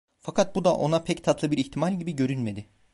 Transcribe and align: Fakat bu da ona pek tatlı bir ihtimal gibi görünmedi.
Fakat 0.19 0.55
bu 0.55 0.63
da 0.65 0.75
ona 0.75 1.03
pek 1.03 1.23
tatlı 1.23 1.51
bir 1.51 1.57
ihtimal 1.57 1.93
gibi 1.99 2.15
görünmedi. 2.15 2.69